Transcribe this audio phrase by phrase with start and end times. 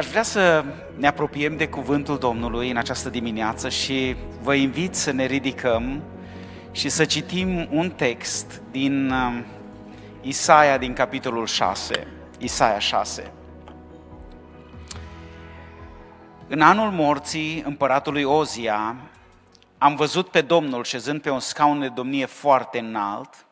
[0.00, 0.64] Aș vrea să
[0.96, 6.02] ne apropiem de cuvântul Domnului în această dimineață și vă invit să ne ridicăm
[6.72, 9.44] și să citim un text din um,
[10.20, 12.06] Isaia din capitolul 6,
[12.38, 13.32] Isaia 6.
[16.48, 18.96] În anul morții împăratului Ozia
[19.78, 23.46] am văzut pe Domnul șezând pe un scaun de domnie foarte înalt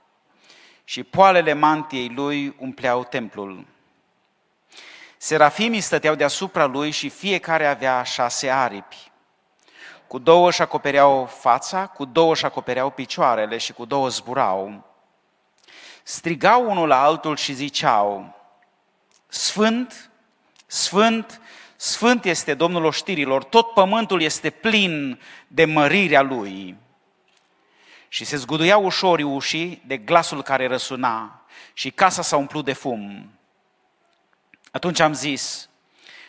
[0.85, 3.65] și poalele mantiei lui umpleau templul.
[5.19, 9.11] Serafimii stăteau deasupra lui și fiecare avea șase aripi.
[10.07, 14.85] Cu două își acopereau fața, cu două își acopereau picioarele și cu două zburau.
[16.02, 18.35] Strigau unul la altul și ziceau,
[19.27, 20.10] Sfânt,
[20.66, 21.41] Sfânt,
[21.77, 26.77] Sfânt este Domnul oștirilor, tot pământul este plin de mărirea Lui.
[28.09, 33.30] Și se zguduiau ușorii ușii de glasul care răsuna și casa s-a umplut de fum.
[34.71, 35.69] Atunci am zis,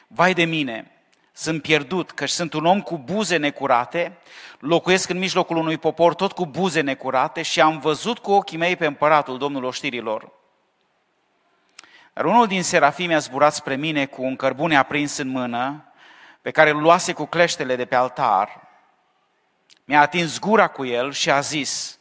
[0.08, 0.92] vai de mine,
[1.32, 4.18] sunt pierdut, că sunt un om cu buze necurate,
[4.59, 8.76] locuiesc în mijlocul unui popor tot cu buze necurate și am văzut cu ochii mei
[8.76, 10.31] pe împăratul, Domnul oștirilor.
[12.14, 15.84] Dar unul din serafimi a zburat spre mine cu un cărbune aprins în mână,
[16.42, 18.68] pe care îl luase cu cleștele de pe altar.
[19.86, 22.00] Mi-a atins gura cu el și a zis,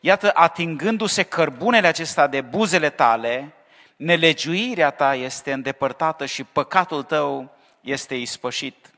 [0.00, 3.54] iată, atingându-se cărbunele acesta de buzele tale,
[4.02, 8.90] nelegiuirea ta este îndepărtată și păcatul tău este ispășit.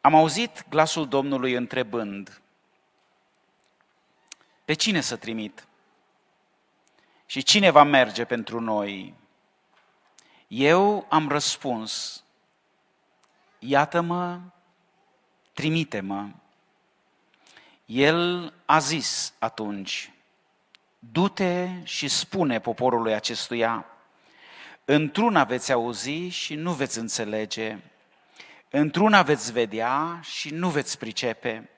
[0.00, 2.40] Am auzit glasul Domnului întrebând,
[4.64, 5.66] pe cine să trimit?
[7.26, 9.14] Și cine va merge pentru noi?
[10.48, 12.24] Eu am răspuns,
[13.58, 14.40] iată-mă,
[15.52, 16.28] trimite-mă.
[17.86, 20.12] El a zis atunci,
[21.12, 23.86] du-te și spune poporului acestuia,
[24.84, 27.78] într-una veți auzi și nu veți înțelege,
[28.70, 31.68] într-una veți vedea și nu veți pricepe.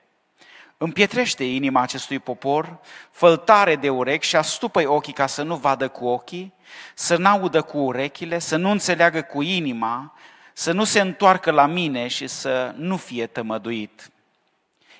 [0.77, 2.79] Împietrește inima acestui popor,
[3.11, 6.53] făltare de urechi și astupă ochii ca să nu vadă cu ochii,
[6.93, 10.13] să n-audă cu urechile, să nu înțeleagă cu inima,
[10.53, 14.11] să nu se întoarcă la mine și să nu fie tămăduit.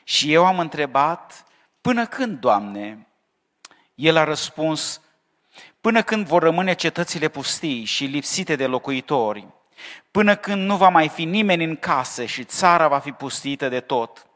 [0.04, 1.46] Și eu am întrebat,
[1.82, 3.07] până când, Doamne?
[3.98, 5.02] El a răspuns,
[5.82, 9.48] până când vor rămâne cetățile pustii și lipsite de locuitori,
[10.12, 13.80] până când nu va mai fi nimeni în case și țara va fi pustită de
[13.80, 14.28] tot,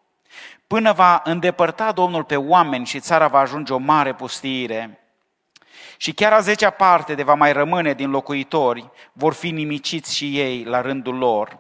[0.67, 4.99] până va îndepărta Domnul pe oameni și țara va ajunge o mare pustiire,
[5.97, 10.39] și chiar a zecea parte de va mai rămâne din locuitori, vor fi nimiciți și
[10.39, 11.59] ei la rândul lor.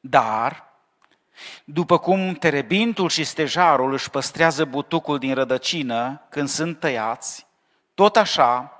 [0.00, 0.65] Dar,
[1.64, 7.46] după cum terebintul și stejarul își păstrează butucul din rădăcină când sunt tăiați,
[7.94, 8.70] tot așa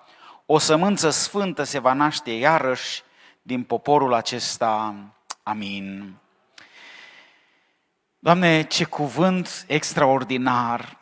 [0.47, 3.03] o sămânță sfântă se va naște iarăși
[3.43, 4.95] din poporul acesta.
[5.43, 6.15] Amin.
[8.19, 10.99] Doamne, ce cuvânt extraordinar,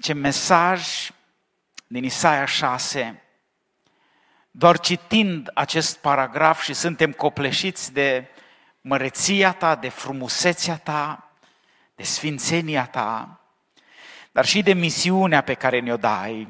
[0.00, 1.10] ce mesaj
[1.86, 3.22] din Isaia 6.
[4.50, 8.28] Doar citind acest paragraf și suntem copleșiți de
[8.80, 11.30] măreția ta, de frumusețea ta,
[11.94, 13.40] de sfințenia ta,
[14.32, 16.48] dar și de misiunea pe care ne-o dai.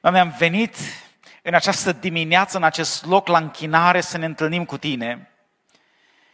[0.00, 0.76] Doamne, am venit
[1.42, 5.30] în această dimineață, în acest loc la închinare, să ne întâlnim cu Tine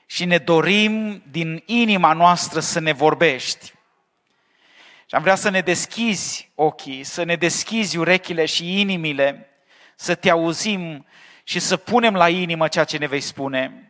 [0.06, 3.72] și ne dorim din inima noastră să ne vorbești.
[5.06, 9.48] Și am vrea să ne deschizi ochii, să ne deschizi urechile și inimile,
[9.96, 11.06] să te auzim
[11.44, 13.85] și să punem la inimă ceea ce ne vei spune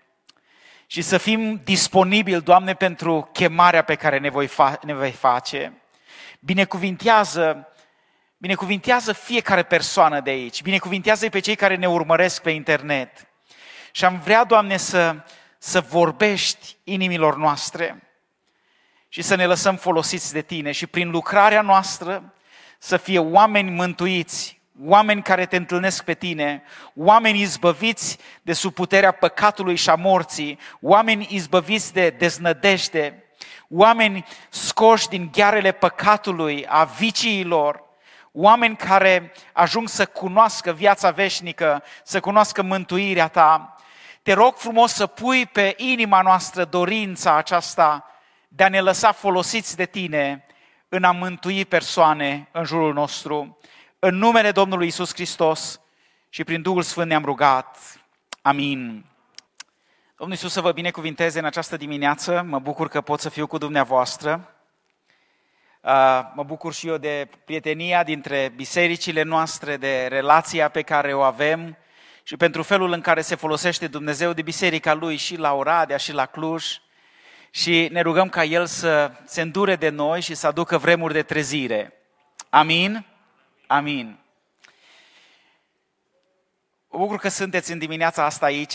[0.87, 5.73] și să fim disponibili, Doamne, pentru chemarea pe care ne, voi fa- ne vei face.
[6.41, 7.69] Binecuvintează,
[8.37, 13.27] binecuvintează fiecare persoană de aici, binecuvintează pe cei care ne urmăresc pe internet.
[13.91, 15.17] Și am vrea, Doamne, să,
[15.59, 18.07] să vorbești inimilor noastre
[19.09, 22.35] și să ne lăsăm folosiți de Tine și prin lucrarea noastră
[22.79, 26.63] să fie oameni mântuiți, oameni care te întâlnesc pe tine,
[26.95, 33.25] oameni izbăviți de sub puterea păcatului și a morții, oameni izbăviți de deznădejde,
[33.69, 37.85] oameni scoși din ghearele păcatului, a viciilor,
[38.33, 43.77] oameni care ajung să cunoască viața veșnică, să cunoască mântuirea ta.
[44.23, 48.11] Te rog frumos să pui pe inima noastră dorința aceasta
[48.49, 50.47] de a ne lăsa folosiți de tine
[50.89, 53.59] în a mântui persoane în jurul nostru.
[53.99, 55.81] În numele Domnului Isus Hristos
[56.29, 58.01] și prin Duhul Sfânt ne-am rugat.
[58.43, 59.05] Amin.
[60.17, 62.45] Domnul Iisus să vă binecuvinteze în această dimineață.
[62.47, 64.55] Mă bucur că pot să fiu cu dumneavoastră.
[66.35, 71.77] Mă bucur și eu de prietenia dintre bisericile noastre, de relația pe care o avem
[72.23, 76.13] și pentru felul în care se folosește Dumnezeu de biserica Lui și la Oradea și
[76.13, 76.65] la Cluj.
[77.51, 81.23] Și ne rugăm ca El să se îndure de noi și să aducă vremuri de
[81.23, 81.93] trezire.
[82.51, 83.07] Amin?
[83.67, 84.19] Amin.
[86.89, 88.75] Mă bucur că sunteți în dimineața asta aici,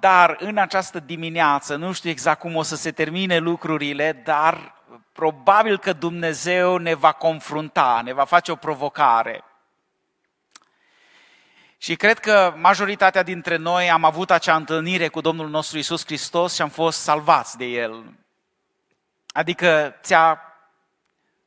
[0.00, 4.74] dar în această dimineață, nu știu exact cum o să se termine lucrurile, dar
[5.12, 9.44] probabil că Dumnezeu ne va confrunta, ne va face o provocare.
[11.78, 16.54] Și cred că majoritatea dintre noi am avut acea întâlnire cu Domnul nostru Isus Hristos
[16.54, 18.14] și am fost salvați de El.
[19.32, 20.40] Adică ți-a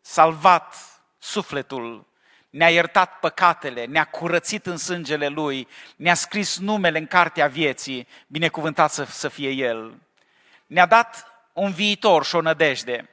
[0.01, 0.75] salvat
[1.17, 2.08] sufletul,
[2.49, 8.91] ne-a iertat păcatele, ne-a curățit în sângele Lui, ne-a scris numele în cartea vieții, binecuvântat
[8.91, 10.01] să, să fie El.
[10.65, 13.09] Ne-a dat un viitor și o nădejde.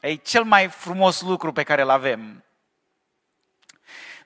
[0.00, 2.44] E cel mai frumos lucru pe care îl avem.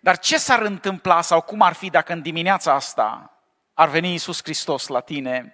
[0.01, 3.39] Dar ce s-ar întâmpla sau cum ar fi dacă în dimineața asta
[3.75, 5.53] ar veni Iisus Hristos la tine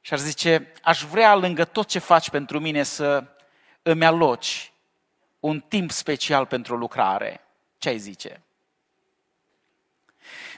[0.00, 3.24] și ar zice, aș vrea lângă tot ce faci pentru mine să
[3.82, 4.72] îmi aloci
[5.40, 7.40] un timp special pentru lucrare.
[7.80, 8.42] Ce ai zice?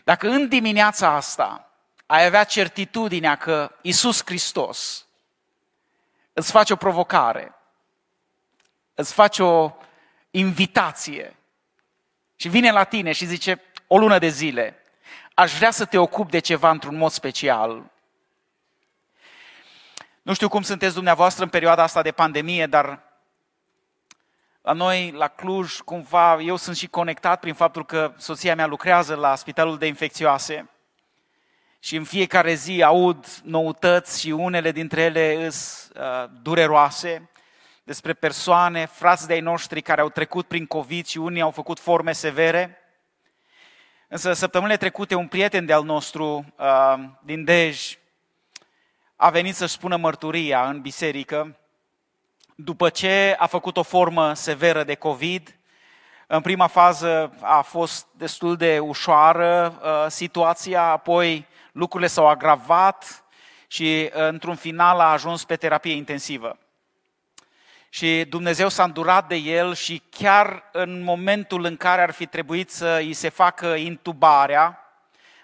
[0.04, 1.70] Dacă în dimineața asta
[2.06, 5.06] ai avea certitudinea că Isus Hristos
[6.32, 7.54] îți face o provocare,
[8.94, 9.72] îți face o
[10.30, 11.36] invitație
[12.36, 14.82] și vine la tine și zice o lună de zile,
[15.34, 17.90] aș vrea să te ocup de ceva într-un mod special.
[20.22, 23.11] Nu știu cum sunteți dumneavoastră în perioada asta de pandemie, dar
[24.62, 29.14] la noi, la Cluj, cumva, eu sunt și conectat prin faptul că soția mea lucrează
[29.14, 30.70] la Spitalul de Infecțioase
[31.78, 37.30] și în fiecare zi aud noutăți și unele dintre ele sunt uh, dureroase
[37.84, 42.12] despre persoane, frați de-ai noștri care au trecut prin COVID și unii au făcut forme
[42.12, 42.78] severe.
[44.08, 47.98] Însă săptămânile trecute un prieten de-al nostru uh, din Dej
[49.16, 51.56] a venit să-și spună mărturia în biserică
[52.54, 55.56] după ce a făcut o formă severă de COVID.
[56.26, 63.24] În prima fază a fost destul de ușoară uh, situația, apoi lucrurile s-au agravat
[63.66, 66.56] și uh, într-un final a ajuns pe terapie intensivă
[67.94, 72.70] și Dumnezeu s-a îndurat de el și chiar în momentul în care ar fi trebuit
[72.70, 74.78] să îi se facă intubarea,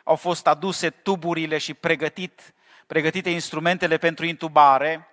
[0.05, 2.55] au fost aduse tuburile și pregătit,
[2.87, 5.08] pregătite instrumentele pentru intubare, uh,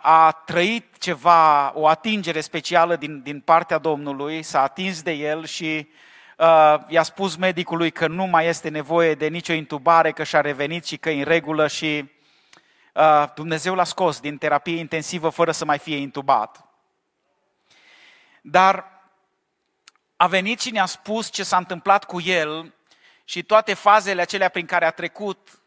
[0.00, 5.88] a trăit ceva, o atingere specială din, din partea Domnului, s-a atins de el și
[6.36, 10.84] uh, i-a spus medicului că nu mai este nevoie de nicio intubare, că și-a revenit
[10.84, 12.16] și că e în regulă și
[12.98, 16.64] Uh, Dumnezeu l-a scos din terapie intensivă fără să mai fie intubat.
[18.40, 19.00] Dar
[20.16, 22.74] a venit și ne-a spus ce s-a întâmplat cu el
[23.24, 25.60] și toate fazele acelea prin care a trecut.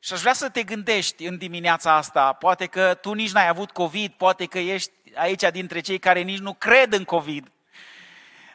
[0.00, 3.70] Și aș vrea să te gândești în dimineața asta, poate că tu nici n-ai avut
[3.70, 7.50] COVID, poate că ești aici dintre cei care nici nu cred în COVID.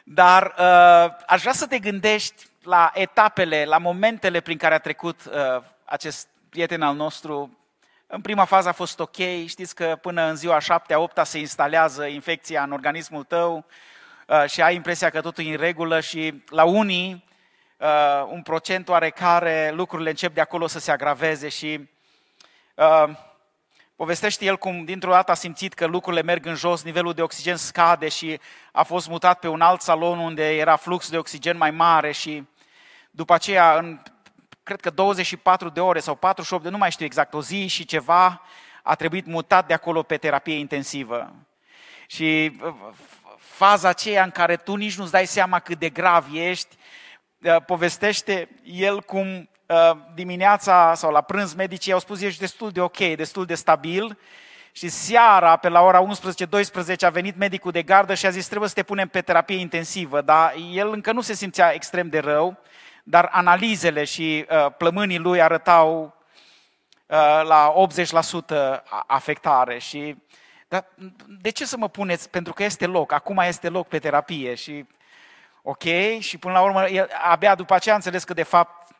[0.04, 5.20] Dar uh, aș vrea să te gândești la etapele, la momentele prin care a trecut
[5.24, 7.58] uh, acest prieten al nostru,
[8.06, 12.62] în prima fază a fost ok, știți că până în ziua 7-8 se instalează infecția
[12.62, 13.66] în organismul tău
[14.26, 17.24] uh, și ai impresia că totul e în regulă și la unii,
[17.84, 21.88] uh, un procent oarecare, lucrurile încep de acolo să se agraveze și
[22.74, 23.08] uh,
[23.96, 27.56] povestește el cum dintr-o dată a simțit că lucrurile merg în jos, nivelul de oxigen
[27.56, 28.40] scade și
[28.72, 32.44] a fost mutat pe un alt salon unde era flux de oxigen mai mare și
[33.10, 34.00] după aceea, în
[34.62, 37.84] cred că 24 de ore sau 48 de, nu mai știu exact, o zi și
[37.84, 38.42] ceva,
[38.82, 41.32] a trebuit mutat de acolo pe terapie intensivă.
[42.06, 42.74] Și uh,
[43.38, 46.82] faza aceea în care tu nici nu-ți dai seama cât de grav ești, uh,
[47.66, 52.98] povestește el cum uh, dimineața sau la prânz medicii au spus ești destul de ok,
[52.98, 54.18] destul de stabil
[54.72, 56.06] și seara, pe la ora 11-12,
[57.00, 60.20] a venit medicul de gardă și a zis trebuie să te punem pe terapie intensivă,
[60.20, 62.58] dar el încă nu se simțea extrem de rău
[63.04, 66.14] dar analizele și uh, plămânii lui arătau
[67.06, 67.74] uh, la
[68.78, 70.16] 80% afectare și
[70.68, 70.86] dar
[71.40, 72.30] de ce să mă puneți?
[72.30, 74.86] Pentru că este loc, acum este loc pe terapie și
[75.66, 75.82] Ok?
[76.18, 78.94] Și până la urmă, el, abia după aceea a înțeles că de fapt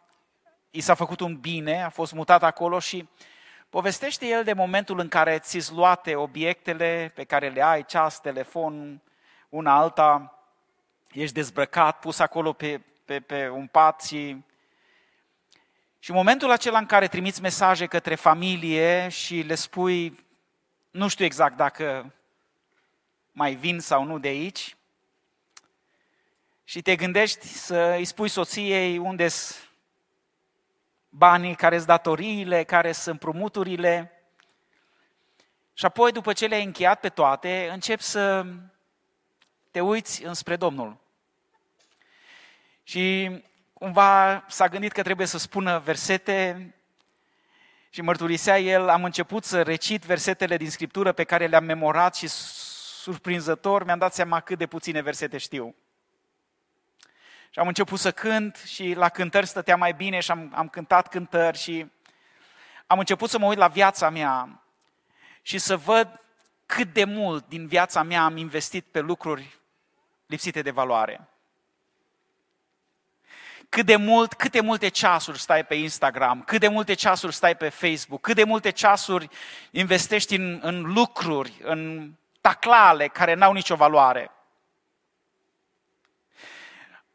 [0.71, 3.09] i s-a făcut un bine, a fost mutat acolo și
[3.69, 9.03] povestește el de momentul în care ți-s luate obiectele pe care le ai, ceas, telefon,
[9.49, 10.39] una alta,
[11.13, 14.45] ești dezbrăcat, pus acolo pe, pe, pe un pat și
[15.99, 20.25] și în momentul acela în care trimiți mesaje către familie și le spui,
[20.91, 22.13] nu știu exact dacă
[23.33, 24.77] mai vin sau nu de aici,
[26.65, 29.69] și te gândești să îi spui soției unde sunt
[31.09, 34.13] banii, care sunt datoriile, care sunt împrumuturile.
[35.75, 38.47] Și apoi, după ce le-ai încheiat pe toate, începi să
[39.71, 40.97] te uiți înspre Domnul.
[42.83, 43.31] Și
[43.73, 46.75] cumva s-a gândit că trebuie să spună versete
[47.91, 52.27] și mărturisea el, am început să recit versetele din Scriptură pe care le-am memorat și
[52.29, 55.75] surprinzător mi-am dat seama cât de puține versete știu.
[57.55, 61.09] Și am început să cânt și la cântări stătea mai bine și am, am cântat
[61.09, 61.87] cântări și
[62.87, 64.63] am început să mă uit la viața mea
[65.43, 66.21] și să văd
[66.67, 69.59] cât de mult din viața mea am investit pe lucruri
[70.27, 71.29] lipsite de valoare.
[73.69, 77.69] Cât de mult, câte multe ceasuri stai pe Instagram, cât de multe ceasuri stai pe
[77.69, 79.29] Facebook, cât de multe ceasuri
[79.71, 84.31] investești în, în lucruri, în taclale care n-au nicio valoare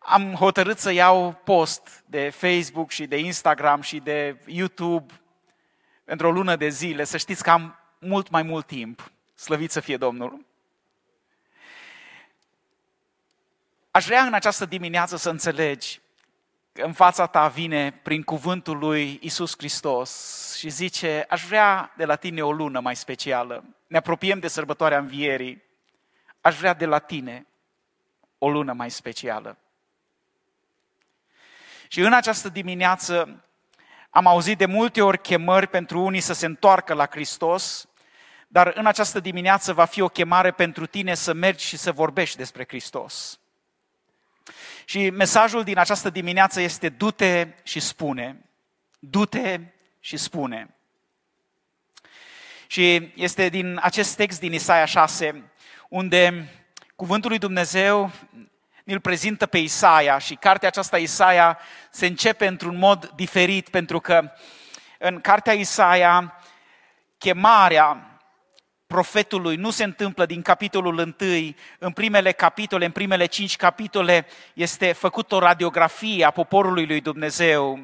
[0.09, 5.13] am hotărât să iau post de Facebook și de Instagram și de YouTube
[6.03, 9.11] într-o lună de zile, să știți că am mult mai mult timp.
[9.35, 10.45] Slăvit să fie Domnul!
[13.91, 16.01] Aș vrea în această dimineață să înțelegi
[16.71, 22.05] că în fața ta vine prin cuvântul lui Isus Hristos și zice, aș vrea de
[22.05, 23.63] la tine o lună mai specială.
[23.87, 25.63] Ne apropiem de sărbătoarea învierii.
[26.41, 27.47] Aș vrea de la tine
[28.37, 29.57] o lună mai specială.
[31.91, 33.43] Și în această dimineață
[34.09, 37.87] am auzit de multe ori chemări pentru unii să se întoarcă la Hristos,
[38.47, 42.37] dar în această dimineață va fi o chemare pentru tine să mergi și să vorbești
[42.37, 43.39] despre Hristos.
[44.85, 48.49] Și mesajul din această dimineață este du-te și spune.
[48.99, 49.59] Du-te
[49.99, 50.75] și spune.
[52.67, 55.43] Și este din acest text din Isaia 6,
[55.89, 56.49] unde
[56.95, 58.11] cuvântul lui Dumnezeu
[58.93, 61.59] îl prezintă pe Isaia și cartea aceasta Isaia
[61.91, 64.31] se începe într-un mod diferit pentru că
[64.97, 66.33] în cartea Isaia
[67.17, 68.09] chemarea
[68.87, 71.13] profetului nu se întâmplă din capitolul 1,
[71.79, 77.79] în primele capitole, în primele cinci capitole este făcut o radiografie a poporului lui Dumnezeu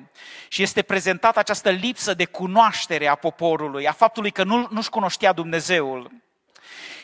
[0.48, 5.34] și este prezentată această lipsă de cunoaștere a poporului, a faptului că nu, nu-și cunoștea
[5.34, 6.12] Dumnezeul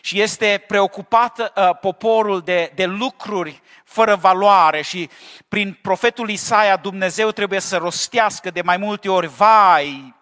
[0.01, 5.09] și este preocupat uh, poporul de, de lucruri fără valoare și
[5.47, 10.15] prin profetul Isaia Dumnezeu trebuie să rostească de mai multe ori, vai,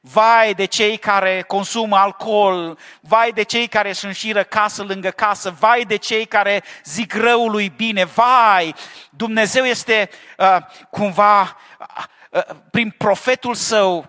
[0.00, 5.56] vai de cei care consumă alcool, vai de cei care își înșiră casă lângă casă,
[5.58, 8.74] vai de cei care zic răului bine, vai,
[9.10, 10.56] Dumnezeu este uh,
[10.90, 14.08] cumva uh, uh, prin profetul său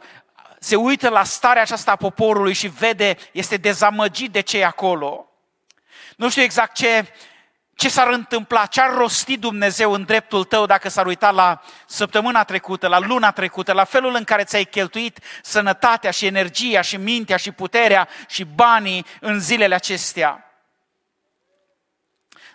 [0.65, 5.31] se uită la starea aceasta a poporului și vede, este dezamăgit de cei acolo.
[6.15, 7.13] Nu știu exact ce,
[7.75, 12.43] ce s-ar întâmpla, ce ar rosti Dumnezeu în dreptul tău dacă s-ar uita la săptămâna
[12.43, 17.37] trecută, la luna trecută, la felul în care ți-ai cheltuit sănătatea și energia și mintea
[17.37, 20.39] și puterea și banii în zilele acestea.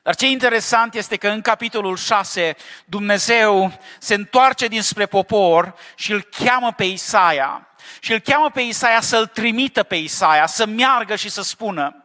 [0.03, 6.23] Dar ce interesant este că în capitolul 6 Dumnezeu se întoarce dinspre popor și îl
[6.23, 7.65] cheamă pe Isaia
[8.01, 12.05] și îl cheamă pe Isaia să-l trimită pe Isaia, să meargă și să spună.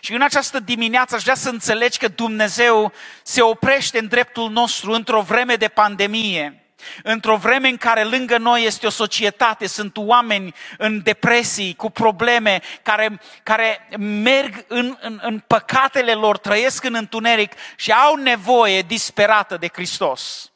[0.00, 2.92] Și în această dimineață aș vrea să înțelegi că Dumnezeu
[3.22, 6.60] se oprește în dreptul nostru într-o vreme de pandemie,
[7.02, 12.60] într-o vreme în care lângă noi este o societate, sunt oameni în depresii, cu probleme,
[12.82, 19.56] care, care merg în, în, în păcatele lor, trăiesc în întuneric și au nevoie disperată
[19.56, 20.50] de Hristos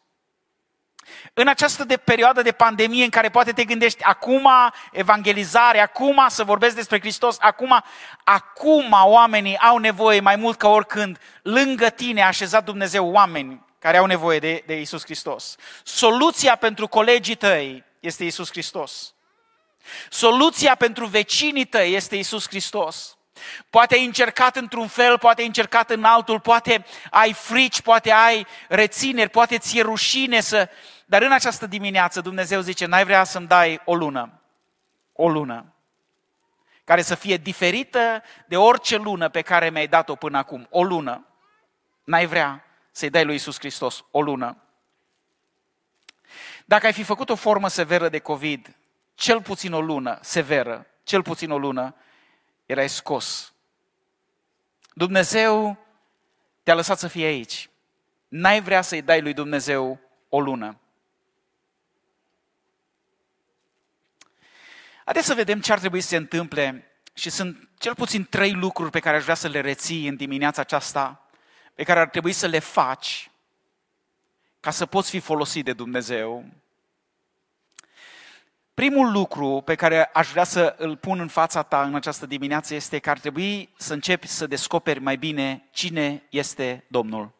[1.40, 4.48] în această de perioadă de pandemie în care poate te gândești acum
[4.92, 7.82] evangelizare, acum să vorbesc despre Hristos, acum,
[8.24, 11.18] acum oamenii au nevoie mai mult ca oricând.
[11.42, 15.56] Lângă tine a așezat Dumnezeu oameni care au nevoie de, de Isus Hristos.
[15.82, 19.14] Soluția pentru colegii tăi este Isus Hristos.
[20.10, 23.18] Soluția pentru vecinii tăi este Isus Hristos.
[23.70, 28.46] Poate ai încercat într-un fel, poate ai încercat în altul, poate ai frici, poate ai
[28.68, 30.68] rețineri, poate ți-e rușine să,
[31.06, 34.40] dar în această dimineață Dumnezeu zice, n-ai vrea să-mi dai o lună.
[35.12, 35.74] O lună.
[36.84, 40.66] Care să fie diferită de orice lună pe care mi-ai dat-o până acum.
[40.70, 41.26] O lună.
[42.04, 44.56] N-ai vrea să-i dai lui Isus Hristos o lună.
[46.64, 48.76] Dacă ai fi făcut o formă severă de COVID,
[49.14, 51.94] cel puțin o lună severă, cel puțin o lună,
[52.70, 53.54] erai scos.
[54.94, 55.78] Dumnezeu
[56.62, 57.70] te-a lăsat să fii aici.
[58.28, 60.80] N-ai vrea să-i dai lui Dumnezeu o lună.
[65.04, 68.90] Haideți să vedem ce ar trebui să se întâmple și sunt cel puțin trei lucruri
[68.90, 71.28] pe care aș vrea să le reții în dimineața aceasta,
[71.74, 73.30] pe care ar trebui să le faci
[74.60, 76.44] ca să poți fi folosit de Dumnezeu.
[78.80, 82.74] Primul lucru pe care aș vrea să îl pun în fața ta în această dimineață
[82.74, 87.30] este că ar trebui să începi să descoperi mai bine cine este Domnul.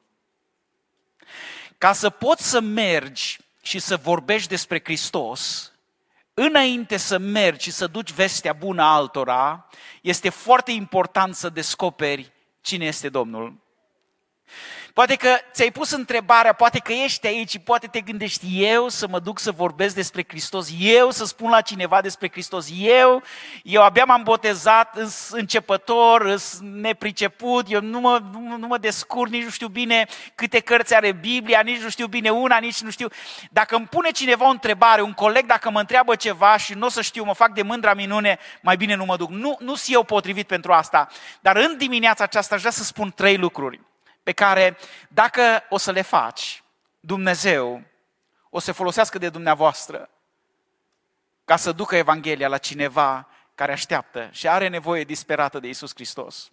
[1.79, 5.73] Ca să poți să mergi și să vorbești despre Hristos,
[6.35, 9.69] înainte să mergi și să duci vestea bună altora,
[10.03, 13.55] este foarte important să descoperi cine este Domnul.
[14.95, 19.09] Poate că ți-ai pus întrebarea, poate că ești aici și poate te gândești eu să
[19.09, 23.23] mă duc să vorbesc despre Hristos, eu să spun la cineva despre Hristos, eu,
[23.63, 29.31] eu abia m-am botezat, îs începător, îs nepriceput, eu nu mă, nu, nu mă descurc,
[29.31, 32.91] nici nu știu bine câte cărți are Biblia, nici nu știu bine una, nici nu
[32.91, 33.09] știu.
[33.51, 36.89] Dacă îmi pune cineva o întrebare, un coleg dacă mă întreabă ceva și nu o
[36.89, 39.31] să știu, mă fac de mândra minune, mai bine nu mă duc.
[39.31, 41.09] Nu, nu sunt eu potrivit pentru asta.
[41.41, 43.81] Dar în dimineața aceasta aș vrea să spun trei lucruri
[44.23, 44.77] pe care,
[45.09, 46.63] dacă o să le faci,
[47.01, 47.83] Dumnezeu
[48.51, 50.11] o să folosească de dumneavoastră
[51.45, 56.51] ca să ducă Evanghelia la cineva care așteaptă și are nevoie disperată de Isus Hristos.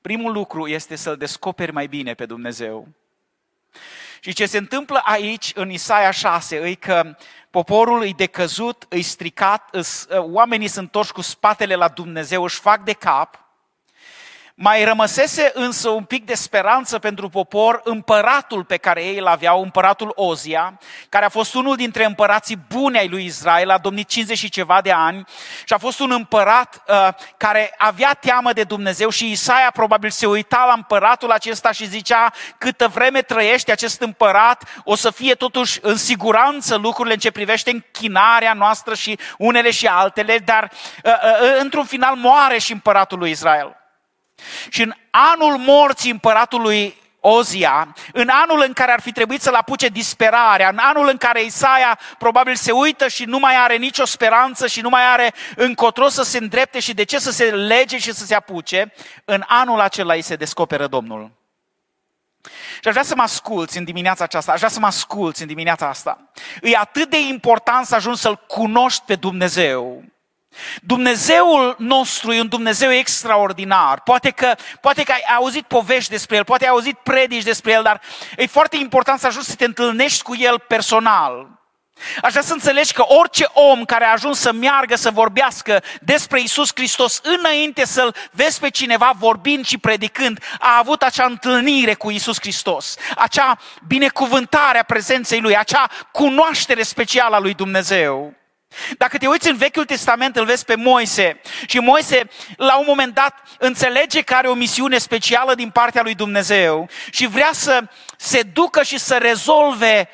[0.00, 2.88] Primul lucru este să-L descoperi mai bine pe Dumnezeu.
[4.20, 7.16] Și ce se întâmplă aici, în Isaia 6, e că
[7.50, 9.76] poporul e decăzut, e stricat,
[10.10, 13.43] oamenii sunt torși cu spatele la Dumnezeu, își fac de cap
[14.56, 19.62] mai rămăsese însă un pic de speranță pentru popor împăratul pe care ei îl aveau,
[19.62, 24.38] împăratul Ozia, care a fost unul dintre împărații buni ai lui Israel, a domnit 50
[24.38, 25.24] și ceva de ani
[25.64, 30.26] și a fost un împărat uh, care avea teamă de Dumnezeu și Isaia probabil se
[30.26, 35.78] uita la împăratul acesta și zicea câtă vreme trăiește acest împărat, o să fie totuși
[35.82, 40.70] în siguranță lucrurile în ce privește închinarea noastră și unele și altele, dar
[41.04, 43.76] uh, uh, într-un final moare și împăratul lui Israel.
[44.68, 49.88] Și în anul morții împăratului Ozia, în anul în care ar fi trebuit să-l apuce
[49.88, 54.66] disperarea, în anul în care Isaia probabil se uită și nu mai are nicio speranță
[54.66, 58.12] și nu mai are încotro să se îndrepte și de ce să se lege și
[58.12, 58.92] să se apuce,
[59.24, 61.30] în anul acela îi se descoperă Domnul.
[62.80, 65.48] Și aș vrea să mă asculți în dimineața aceasta, aș vrea să mă asculți în
[65.48, 66.30] dimineața asta.
[66.62, 70.04] E atât de important să ajungi să-L cunoști pe Dumnezeu,
[70.82, 74.00] Dumnezeul nostru e un Dumnezeu extraordinar.
[74.00, 77.82] Poate că, poate că ai auzit povești despre El, poate ai auzit predici despre El,
[77.82, 78.00] dar
[78.36, 81.62] e foarte important să ajungi să te întâlnești cu El personal.
[82.22, 86.40] Aș vrea să înțelegi că orice om care a ajuns să meargă, să vorbească despre
[86.40, 92.10] Isus Hristos, înainte să-L vezi pe cineva vorbind și predicând, a avut acea întâlnire cu
[92.10, 98.34] Isus Hristos, acea binecuvântare a prezenței Lui, acea cunoaștere specială a Lui Dumnezeu.
[98.98, 102.22] Dacă te uiți în Vechiul Testament, îl vezi pe Moise și Moise,
[102.56, 107.26] la un moment dat, înțelege că are o misiune specială din partea lui Dumnezeu și
[107.26, 107.84] vrea să
[108.16, 110.08] se ducă și să rezolve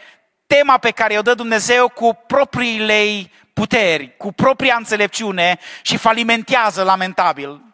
[0.46, 7.69] tema pe care o dă Dumnezeu cu propriile puteri, cu propria înțelepciune și falimentează lamentabil.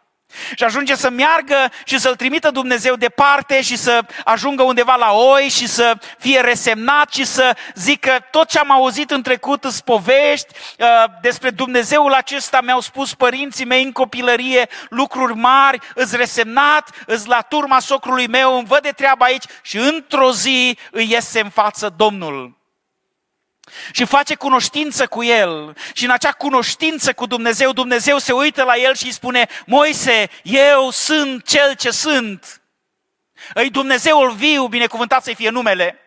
[0.55, 5.49] Și ajunge să meargă și să-l trimită Dumnezeu departe și să ajungă undeva la oi
[5.49, 10.47] și să fie resemnat și să zică tot ce am auzit în trecut îți povești
[10.79, 10.87] uh,
[11.21, 17.41] despre Dumnezeul acesta mi-au spus părinții mei în copilărie lucruri mari, îți resemnat, îți la
[17.41, 21.93] turma socrului meu, îmi văd de treabă aici și într-o zi îi iese în față
[21.97, 22.56] Domnul
[23.91, 25.75] și face cunoștință cu el.
[25.93, 30.29] Și în acea cunoștință cu Dumnezeu, Dumnezeu se uită la el și îi spune, Moise,
[30.43, 32.61] eu sunt cel ce sunt.
[33.53, 35.99] Îi Dumnezeul viu, binecuvântat să-i fie numele.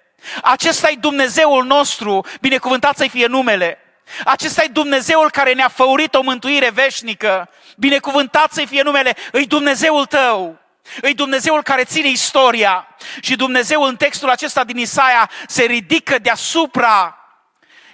[0.42, 3.78] Acesta e Dumnezeul nostru, binecuvântat să-i fie numele.
[4.24, 9.16] Acesta e Dumnezeul care ne-a făurit o mântuire veșnică, binecuvântat să-i fie numele.
[9.32, 10.58] Îi Dumnezeul tău.
[11.00, 17.19] Îi Dumnezeul care ține istoria și Dumnezeul în textul acesta din Isaia se ridică deasupra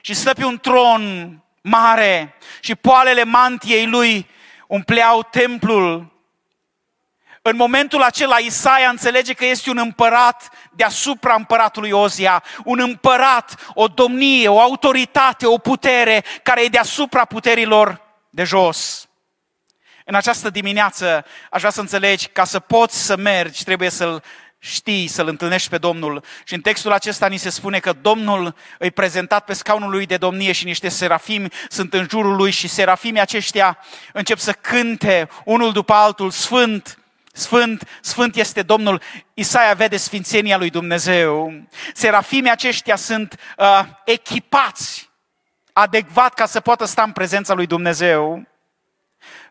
[0.06, 4.28] și stă pe un tron mare și poalele mantiei lui
[4.66, 6.12] umpleau templul.
[7.42, 13.86] În momentul acela Isaia înțelege că este un împărat deasupra împăratului Ozia, un împărat, o
[13.86, 19.08] domnie, o autoritate, o putere care e deasupra puterilor de jos.
[20.04, 24.22] În această dimineață aș vrea să înțelegi, ca să poți să mergi, trebuie să-L
[24.66, 26.24] știi să-L întâlnești pe Domnul.
[26.44, 30.16] Și în textul acesta ni se spune că Domnul îi prezentat pe scaunul lui de
[30.16, 33.78] domnie și niște serafimi sunt în jurul lui și serafimii aceștia
[34.12, 36.98] încep să cânte unul după altul, Sfânt,
[37.32, 39.02] Sfânt, Sfânt este Domnul.
[39.34, 41.52] Isaia vede sfințenia lui Dumnezeu.
[41.94, 45.10] Serafimii aceștia sunt uh, echipați
[45.72, 48.46] adecvat ca să poată sta în prezența lui Dumnezeu.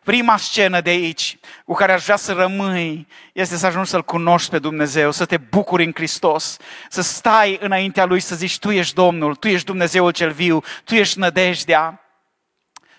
[0.06, 4.50] Prima scenă de aici cu care aș vrea să rămâi este să ajungi să-L cunoști
[4.50, 6.56] pe Dumnezeu, să te bucuri în Hristos,
[6.88, 10.94] să stai înaintea Lui să zici, Tu ești Domnul, Tu ești Dumnezeul cel viu, Tu
[10.94, 12.00] ești nădejdea,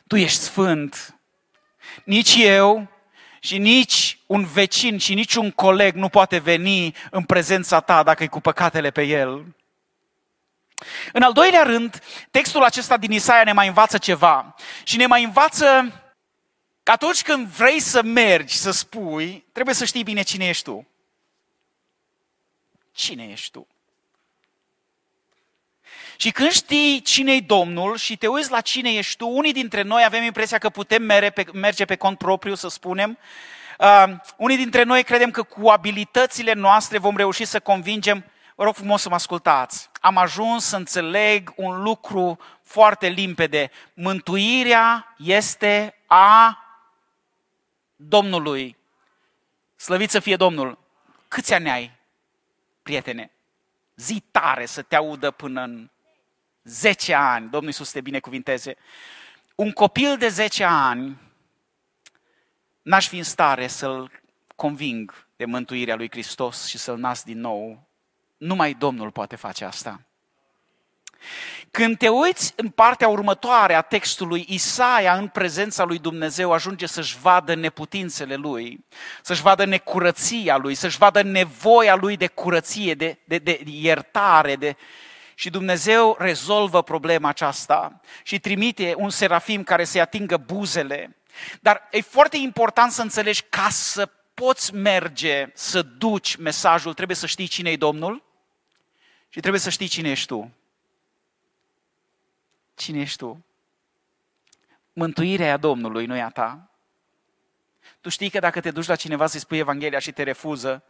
[0.08, 1.16] Tu ești Sfânt.
[2.04, 2.88] Nici eu
[3.40, 8.24] și nici un vecin și nici un coleg nu poate veni în prezența ta dacă
[8.24, 9.56] e cu păcatele pe el.
[11.14, 12.00] În al doilea rând,
[12.32, 15.92] textul acesta din Isaia ne mai învață ceva și ne mai învață
[16.88, 20.88] că atunci când vrei să mergi, să spui, trebuie să știi bine cine ești tu.
[22.92, 23.68] Cine ești tu?
[26.18, 29.82] Și când știi cine e Domnul și te uiți la cine ești tu, unii dintre
[29.82, 33.18] noi avem impresia că putem merge pe, merge pe cont propriu, să spunem.
[33.80, 34.04] Uh,
[34.38, 38.26] unii dintre noi credem că cu abilitățile noastre vom reuși să convingem.
[38.56, 39.90] Vă rog frumos să mă ascultați.
[40.02, 43.72] Am ajuns să înțeleg un lucru foarte limpede.
[43.94, 46.62] Mântuirea este a
[48.00, 48.78] Domnului.
[49.76, 50.80] Slăvit să fie Domnul.
[51.28, 51.92] Câți ani ai,
[52.82, 53.32] prietene?
[53.96, 55.90] Zi tare să te audă până în
[56.64, 57.50] 10 ani.
[57.50, 58.76] Domnul Iisus te binecuvinteze.
[59.56, 61.18] Un copil de 10 ani
[62.82, 64.22] n-aș fi în stare să-l
[64.56, 67.88] conving de mântuirea lui Hristos și să-l nasc din nou.
[68.38, 70.02] Numai Domnul poate face asta.
[71.78, 77.18] Când te uiți în partea următoare a textului, Isaia, în prezența lui Dumnezeu, ajunge să-și
[77.20, 78.86] vadă neputințele lui,
[79.22, 84.76] să-și vadă necurăția lui, să-și vadă nevoia lui de curăție, de, de, de iertare, de,
[85.36, 91.18] și Dumnezeu rezolvă problema aceasta și trimite un serafim care să-i atingă buzele.
[91.60, 97.26] Dar e foarte important să înțelegi ca să poți merge, să duci mesajul, trebuie să
[97.26, 98.24] știi cine e Domnul
[99.30, 100.52] și trebuie să știi cine ești tu.
[102.78, 103.46] Cine ești tu?
[104.94, 106.70] Mântuirea a Domnului, nu e a ta.
[108.02, 110.84] Tu știi că dacă te duci la cineva să-i spui Evanghelia și te refuză,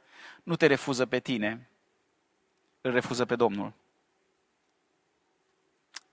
[0.44, 1.70] nu te refuză pe tine,
[2.82, 3.74] îl refuză pe Domnul.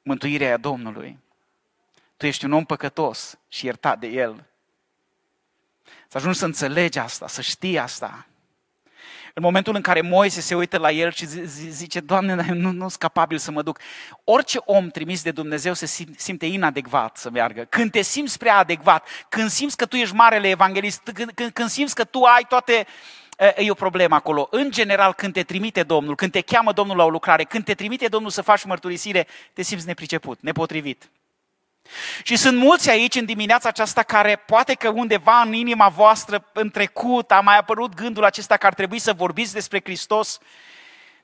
[0.02, 1.18] Mântuirea e a Domnului.
[2.16, 4.44] Tu ești un om păcătos și iertat de El.
[6.08, 8.26] Să ajungi să înțelegi asta, să știi asta.
[9.36, 11.26] În momentul în care Moise se uită la el și
[11.68, 13.78] zice, Doamne, nu, nu sunt capabil să mă duc.
[14.24, 17.66] Orice om trimis de Dumnezeu se simte inadecvat să meargă.
[17.68, 21.68] Când te simți prea adecvat, când simți că tu ești marele evanghelist, când, când, când
[21.68, 22.86] simți că tu ai toate
[23.56, 24.48] e o problemă acolo.
[24.50, 27.74] În general, când te trimite Domnul, când te cheamă Domnul la o lucrare, când te
[27.74, 31.10] trimite Domnul să faci mărturisire, te simți nepriceput, nepotrivit.
[32.22, 36.70] Și sunt mulți aici în dimineața aceasta care poate că undeva în inima voastră în
[36.70, 40.38] trecut a mai apărut gândul acesta că ar trebui să vorbiți despre Hristos,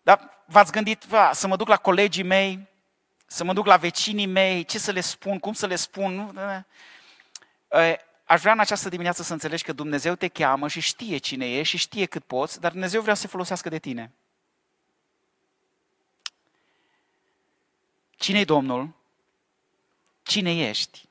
[0.02, 2.68] dar v-ați gândit, va, să mă duc la colegii mei,
[3.26, 6.38] să mă duc la vecinii mei, ce să le spun, cum să le spun.
[8.24, 11.76] Aș vrea în această dimineață să înțelegi că Dumnezeu te cheamă și știe cine ești
[11.76, 14.12] și știe cât poți, dar Dumnezeu vrea să se folosească de tine.
[18.16, 18.98] Cine-i Domnul?
[20.30, 21.08] Cine ești.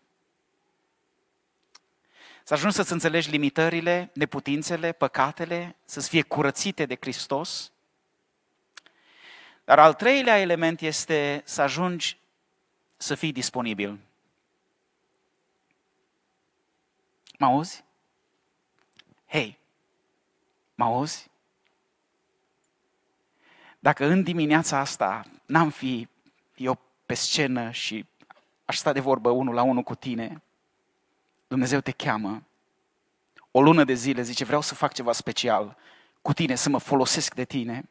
[2.44, 7.72] Să ajungi să-ți înțelegi limitările, neputințele, păcatele, să-ți fie curățite de Hristos.
[9.64, 12.20] Dar al treilea element este să ajungi
[12.98, 14.00] să fii disponibil.
[17.38, 17.84] Mă auzi?
[19.28, 19.60] Hei,
[20.76, 21.30] mă auzi?
[23.80, 26.08] Dacă în dimineața asta n-am fi
[26.56, 28.06] eu pe scenă și
[28.70, 30.42] aș sta de vorbă unul la unul cu tine.
[31.48, 32.44] Dumnezeu te cheamă.
[33.52, 35.78] O lună de zile zice, vreau să fac ceva special
[36.22, 37.90] cu tine, să mă folosesc de tine,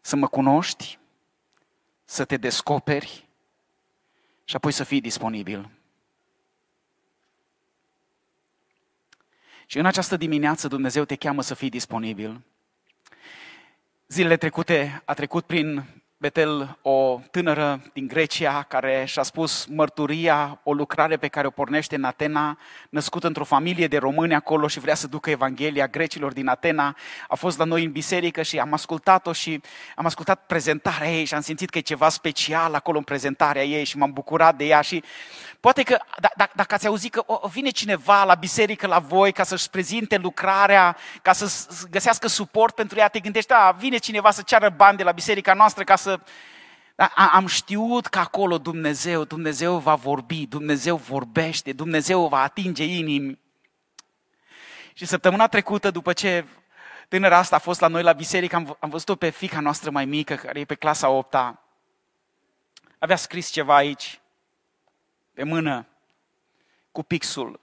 [0.00, 0.98] să mă cunoști,
[2.04, 3.28] să te descoperi
[4.44, 5.70] și apoi să fii disponibil.
[9.66, 12.40] Și în această dimineață Dumnezeu te cheamă să fii disponibil.
[14.06, 20.72] Zilele trecute a trecut prin Betel, o tânără din Grecia care și-a spus mărturia, o
[20.72, 22.58] lucrare pe care o pornește în Atena,
[22.90, 26.96] născută într-o familie de români acolo și vrea să ducă Evanghelia grecilor din Atena.
[27.28, 29.60] A fost la noi în biserică și am ascultat-o și
[29.96, 33.84] am ascultat prezentarea ei și am simțit că e ceva special acolo în prezentarea ei
[33.84, 35.02] și m-am bucurat de ea și
[35.60, 39.42] poate că d- d- dacă ați auzit că vine cineva la biserică la voi ca
[39.42, 44.42] să-și prezinte lucrarea, ca să găsească suport pentru ea, te gândești, da, vine cineva să
[44.42, 46.20] ceară bani de la biserica noastră ca să să...
[47.32, 53.38] Am știut că acolo Dumnezeu, Dumnezeu va vorbi, Dumnezeu vorbește, Dumnezeu va atinge inimi.
[54.92, 56.44] Și săptămâna trecută, după ce
[57.08, 60.04] tânăra asta a fost la noi la biserică, am, am văzut-o pe fica noastră mai
[60.04, 61.54] mică, care e pe clasa 8 -a.
[62.98, 64.20] Avea scris ceva aici,
[65.34, 65.86] pe mână,
[66.92, 67.60] cu pixul,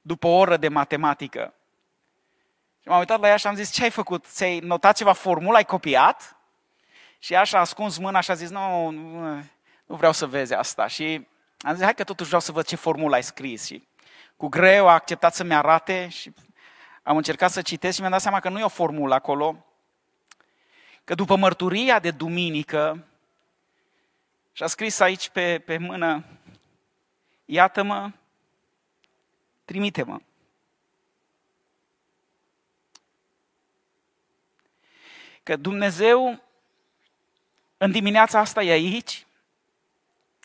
[0.00, 1.54] după o oră de matematică.
[2.82, 4.26] Și m-am uitat la ea și am zis, ce ai făcut?
[4.26, 5.56] Ți-ai notat ceva formulă?
[5.56, 6.37] Ai copiat?
[7.18, 10.86] Și așa a ascuns mâna și a zis, nu, nu vreau să vezi asta.
[10.86, 11.26] Și
[11.60, 13.66] am zis, hai că totuși vreau să văd ce formulă ai scris.
[13.66, 13.86] Și
[14.36, 16.32] cu greu a acceptat să-mi arate și
[17.02, 19.64] am încercat să citesc și mi-am dat seama că nu e o formulă acolo.
[21.04, 23.06] Că după mărturia de duminică,
[24.52, 26.24] și a scris aici pe, pe mână,
[27.44, 28.10] iată-mă,
[29.64, 30.20] trimite-mă.
[35.42, 36.42] Că Dumnezeu
[37.78, 39.26] în dimineața asta e aici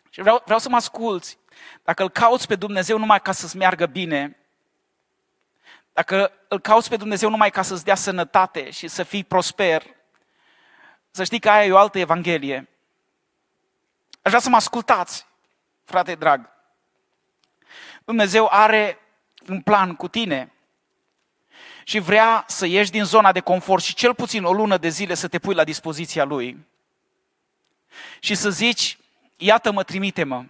[0.09, 1.37] și vreau, vreau să mă asculți.
[1.83, 4.37] Dacă îl cauți pe Dumnezeu numai ca să-ți meargă bine,
[5.93, 9.83] dacă îl cauți pe Dumnezeu numai ca să-ți dea sănătate și să fii prosper,
[11.11, 12.69] să știi că aia e o altă evanghelie.
[14.21, 15.27] Aș vrea să mă ascultați,
[15.83, 16.49] frate drag.
[18.05, 18.99] Dumnezeu are
[19.47, 20.51] un plan cu tine
[21.83, 25.13] și vrea să ieși din zona de confort și cel puțin o lună de zile
[25.13, 26.65] să te pui la dispoziția Lui
[28.19, 28.97] și să zici,
[29.37, 30.45] iată-mă, trimite-mă.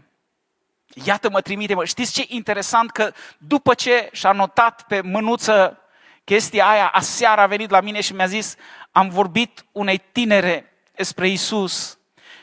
[1.05, 1.85] Iată-mă, trimite-mă.
[1.85, 2.91] Știți ce interesant?
[2.91, 5.77] Că după ce și-a notat pe mânuță
[6.23, 8.55] chestia aia, aseară a venit la mine și mi-a zis,
[8.91, 11.97] am vorbit unei tinere despre Isus.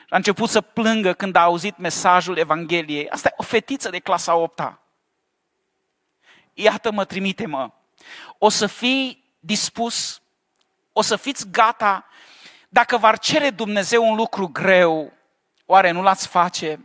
[0.09, 3.09] A început să plângă când a auzit mesajul Evangheliei.
[3.09, 4.79] Asta e o fetiță de clasa 8 -a.
[6.55, 7.71] Iată-mă, trimite-mă.
[8.39, 10.23] O să fii dispus,
[10.93, 12.07] o să fiți gata
[12.73, 15.13] dacă v-ar cere Dumnezeu un lucru greu,
[15.67, 16.81] oare nu l-ați face?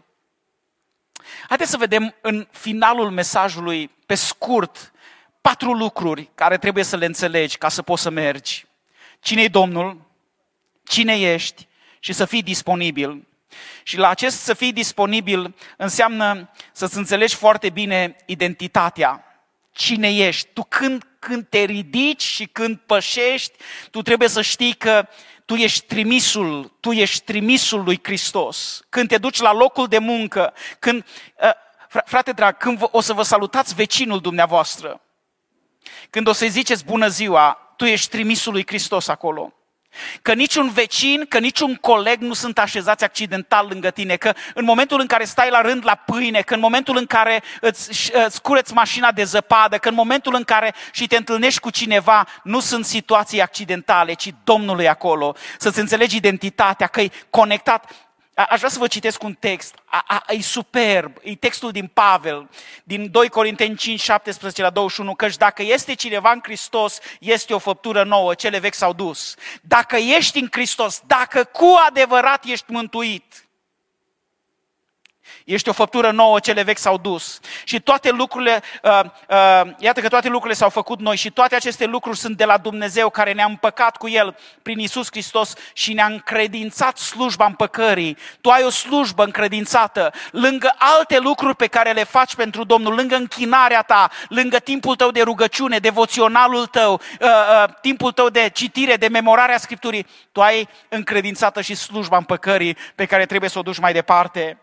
[1.47, 4.91] Haideți să vedem în finalul mesajului, pe scurt,
[5.41, 8.65] patru lucruri care trebuie să le înțelegi ca să poți să mergi.
[9.19, 10.01] Cine e Domnul?
[10.83, 11.67] Cine ești?
[11.99, 13.27] Și să fii disponibil.
[13.83, 19.23] Și la acest să fii disponibil înseamnă să-ți înțelegi foarte bine identitatea.
[19.71, 20.47] Cine ești?
[20.53, 23.53] Tu când, când te ridici și când pășești,
[23.91, 25.07] tu trebuie să știi că
[25.45, 28.85] tu ești trimisul, tu ești trimisul lui Hristos.
[28.89, 31.05] Când te duci la locul de muncă, când,
[31.41, 31.49] uh,
[32.05, 35.01] frate drag, când o să vă salutați vecinul dumneavoastră,
[36.09, 39.53] când o să-i ziceți bună ziua, tu ești trimisul lui Hristos acolo.
[40.21, 44.99] Că niciun vecin, că niciun coleg nu sunt așezați accidental lângă tine, că în momentul
[44.99, 48.73] în care stai la rând la pâine, că în momentul în care îți, îți cureți
[48.73, 52.85] mașina de zăpadă, că în momentul în care și te întâlnești cu cineva, nu sunt
[52.85, 55.35] situații accidentale, ci Domnul e acolo.
[55.57, 57.91] Să-ți înțelegi identitatea, că e conectat.
[58.35, 62.49] Aș vrea să vă citesc un text, a, a, e superb, e textul din Pavel,
[62.83, 67.59] din 2 Corinteni 5, 17 la 21, căci dacă este cineva în Hristos, este o
[67.59, 69.35] făptură nouă, cele vechi s-au dus.
[69.61, 73.44] Dacă ești în Hristos, dacă cu adevărat ești mântuit,
[75.45, 77.39] Ești o făptură nouă, cele vechi s-au dus.
[77.63, 81.85] Și toate lucrurile, uh, uh, iată că toate lucrurile s-au făcut noi și toate aceste
[81.85, 86.05] lucruri sunt de la Dumnezeu care ne-a împăcat cu El prin Isus Hristos și ne-a
[86.05, 88.17] încredințat slujba împăcării.
[88.41, 93.15] Tu ai o slujbă încredințată lângă alte lucruri pe care le faci pentru Domnul, lângă
[93.15, 98.95] închinarea ta, lângă timpul tău de rugăciune, devoționalul tău, uh, uh, timpul tău de citire,
[98.95, 100.07] de memorare a Scripturii.
[100.31, 104.59] Tu ai încredințată și slujba împăcării pe care trebuie să o duci mai departe.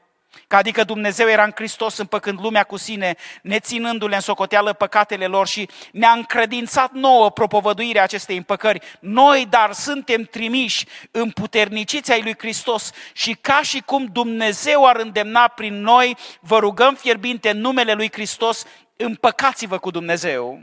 [0.46, 5.46] Că adică Dumnezeu era în Hristos împăcând lumea cu sine, neținându-le în socoteală păcatele lor
[5.46, 8.98] și ne-a încredințat nouă propovăduirea acestei împăcări.
[9.00, 14.96] Noi, dar, suntem trimiși în puterniciți ai lui Hristos și ca și cum Dumnezeu ar
[14.96, 18.64] îndemna prin noi, vă rugăm fierbinte în numele lui Hristos,
[18.96, 20.60] împăcați-vă cu Dumnezeu.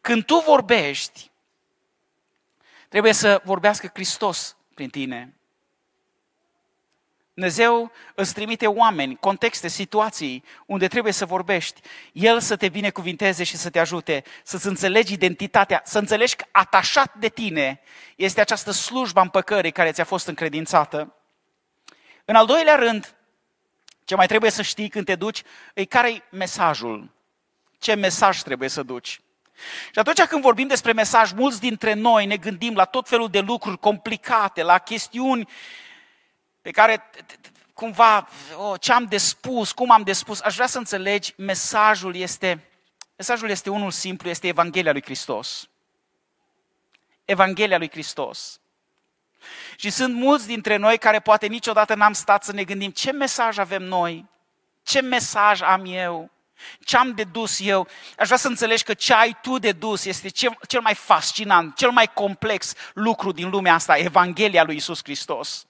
[0.00, 1.30] Când tu vorbești,
[2.88, 5.36] trebuie să vorbească Hristos prin tine.
[7.36, 11.80] Dumnezeu îți trimite oameni, contexte, situații unde trebuie să vorbești.
[12.12, 17.14] El să te binecuvinteze și să te ajute, să-ți înțelegi identitatea, să înțelegi că atașat
[17.14, 17.80] de tine
[18.16, 21.14] este această slujba împăcării care ți-a fost încredințată.
[22.24, 23.14] În al doilea rând,
[24.04, 25.42] ce mai trebuie să știi când te duci,
[25.74, 27.10] e care e mesajul.
[27.78, 29.20] Ce mesaj trebuie să duci.
[29.92, 33.40] Și atunci când vorbim despre mesaj, mulți dintre noi ne gândim la tot felul de
[33.40, 35.48] lucruri complicate, la chestiuni
[36.66, 37.10] pe care
[37.74, 42.16] cumva, oh, ce am de spus, cum am de spus, aș vrea să înțelegi, mesajul
[42.16, 42.70] este,
[43.16, 45.68] mesajul este unul simplu, este Evanghelia lui Hristos.
[47.24, 48.60] Evanghelia lui Hristos.
[49.76, 53.58] Și sunt mulți dintre noi care poate niciodată n-am stat să ne gândim ce mesaj
[53.58, 54.26] avem noi,
[54.82, 56.30] ce mesaj am eu,
[56.80, 57.88] ce am de dus eu.
[58.18, 61.76] Aș vrea să înțelegi că ce ai tu de dus este cel, cel mai fascinant,
[61.76, 65.66] cel mai complex lucru din lumea asta, Evanghelia lui Isus Hristos.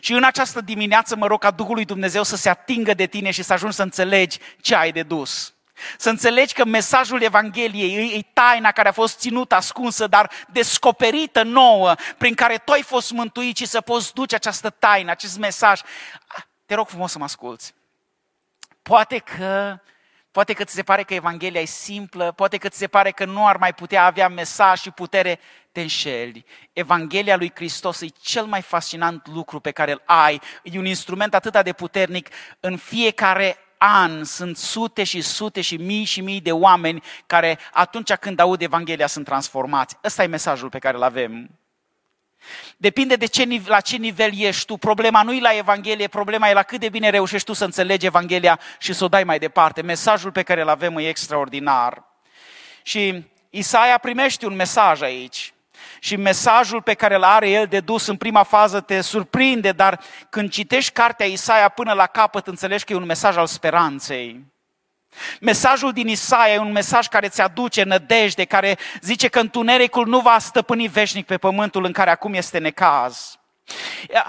[0.00, 3.30] Și în această dimineață mă rog ca Duhul lui Dumnezeu să se atingă de tine
[3.30, 5.54] și să ajungi să înțelegi ce ai de dus.
[5.98, 11.94] Să înțelegi că mesajul Evangheliei e taina care a fost ținută ascunsă, dar descoperită nouă,
[12.18, 15.80] prin care tu ai fost mântuit și să poți duce această taină, acest mesaj.
[16.66, 17.74] Te rog frumos să mă asculți.
[18.82, 19.78] Poate că
[20.34, 23.24] Poate că ți se pare că Evanghelia e simplă, poate că ți se pare că
[23.24, 25.38] nu ar mai putea avea mesaj și putere,
[25.72, 26.44] te înșeli.
[26.72, 30.40] Evanghelia lui Hristos e cel mai fascinant lucru pe care îl ai.
[30.62, 32.28] E un instrument atât de puternic.
[32.60, 38.12] În fiecare an sunt sute și sute și mii și mii de oameni care atunci
[38.12, 39.96] când aud Evanghelia sunt transformați.
[40.04, 41.50] Ăsta e mesajul pe care îl avem.
[42.76, 44.76] Depinde de ce, la ce nivel ești tu.
[44.76, 48.06] Problema nu e la Evanghelie, problema e la cât de bine reușești tu să înțelegi
[48.06, 49.82] Evanghelia și să o dai mai departe.
[49.82, 52.04] Mesajul pe care îl avem e extraordinar.
[52.82, 55.54] Și Isaia primește un mesaj aici.
[55.98, 60.00] Și mesajul pe care îl are el de dus în prima fază te surprinde, dar
[60.30, 64.44] când citești cartea Isaia până la capăt, înțelegi că e un mesaj al speranței.
[65.40, 70.20] Mesajul din Isaia e un mesaj care ți aduce nădejde, care zice că întunericul nu
[70.20, 73.38] va stăpâni veșnic pe pământul în care acum este necaz.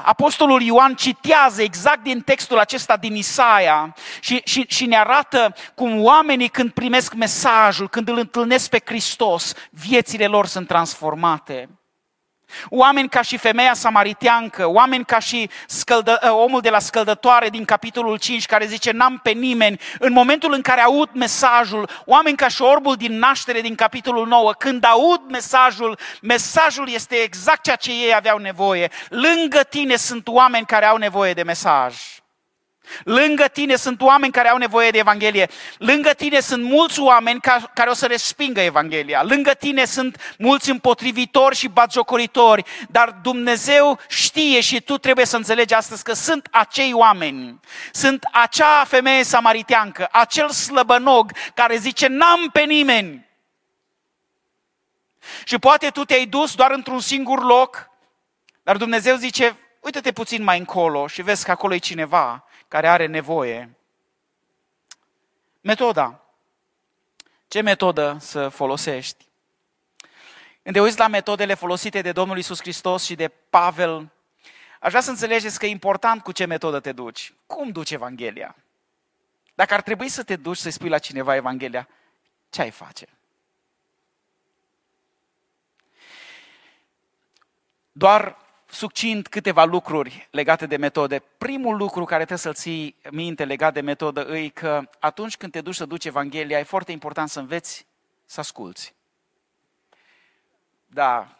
[0.03, 6.03] Apostolul Ioan citează exact din textul acesta din Isaia și, și, și ne arată cum
[6.03, 11.69] oamenii când primesc mesajul, când îl întâlnesc pe Hristos, viețile lor sunt transformate.
[12.69, 17.65] Oameni ca și femeia samariteancă, oameni ca și scăldă, ă, omul de la scăldătoare din
[17.65, 22.47] capitolul 5 care zice n-am pe nimeni, în momentul în care aud mesajul, oameni ca
[22.47, 27.91] și orbul din naștere din capitolul 9, când aud mesajul, mesajul este exact ceea ce
[27.91, 28.89] ei aveau nevoie.
[29.09, 31.95] Lângă tine sunt oameni care au nevoie de mesaj.
[33.03, 35.49] Lângă tine sunt oameni care au nevoie de Evanghelie.
[35.77, 37.39] Lângă tine sunt mulți oameni
[37.73, 39.23] care o să respingă Evanghelia.
[39.23, 42.63] Lângă tine sunt mulți împotrivitori și batjocoritori.
[42.89, 47.59] Dar Dumnezeu știe și tu trebuie să înțelegi astăzi că sunt acei oameni.
[47.91, 53.25] Sunt acea femeie samariteancă, acel slăbănog care zice n-am pe nimeni.
[55.43, 57.89] Și poate tu te-ai dus doar într-un singur loc,
[58.63, 62.45] dar Dumnezeu zice, uite-te puțin mai încolo și vezi că acolo e cineva
[62.75, 63.75] care are nevoie.
[65.61, 66.21] Metoda.
[67.47, 69.25] Ce metodă să folosești?
[70.63, 74.11] Când te uiți la metodele folosite de Domnul Isus Hristos și de Pavel,
[74.79, 77.33] aș vrea să înțelegeți că e important cu ce metodă te duci.
[77.45, 78.55] Cum duci Evanghelia?
[79.53, 81.87] Dacă ar trebui să te duci să-i spui la cineva Evanghelia,
[82.49, 83.07] ce ai face?
[87.91, 88.44] Doar
[88.75, 91.19] succint câteva lucruri legate de metode.
[91.37, 95.61] Primul lucru care trebuie să-l ții minte legat de metodă e că atunci când te
[95.61, 97.85] duci să duci Evanghelia, e foarte important să înveți
[98.25, 98.93] să asculți.
[100.85, 101.37] Da,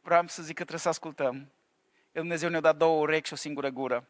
[0.00, 1.52] vreau să zic că trebuie să ascultăm.
[2.12, 4.04] Dumnezeu ne-a dat două urechi și o singură gură.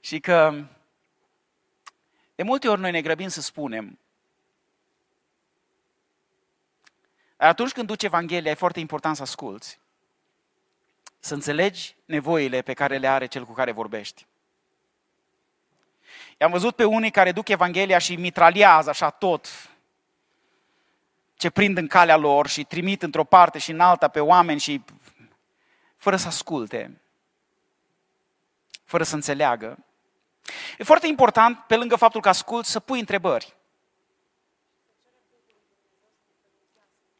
[0.00, 0.64] Și că
[2.34, 3.98] de multe ori noi ne grăbim să spunem.
[7.36, 9.78] Atunci când duci Evanghelia, e foarte important să asculți
[11.20, 14.26] să înțelegi nevoile pe care le are cel cu care vorbești.
[16.38, 19.70] I-am văzut pe unii care duc Evanghelia și mitraliază așa tot
[21.34, 24.84] ce prind în calea lor și trimit într-o parte și în alta pe oameni și
[25.96, 27.00] fără să asculte,
[28.84, 29.84] fără să înțeleagă.
[30.78, 33.56] E foarte important, pe lângă faptul că ascult, să pui întrebări.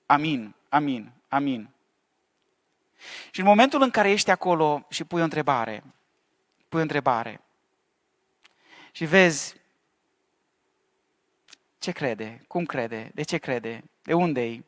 [0.06, 1.70] Amin, amin, amin.
[3.30, 5.84] Și în momentul în care ești acolo și pui o întrebare,
[6.68, 7.40] pui o întrebare
[8.92, 9.54] și vezi
[11.78, 14.62] ce crede, cum crede, de ce crede, de unde e.